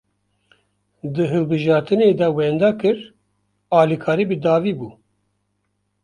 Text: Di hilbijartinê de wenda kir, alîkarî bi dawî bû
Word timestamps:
Di 1.13 1.23
hilbijartinê 1.31 2.09
de 2.19 2.27
wenda 2.37 2.69
kir, 2.79 2.97
alîkarî 3.79 4.25
bi 4.29 4.37
dawî 4.45 4.73
bû 4.79 4.89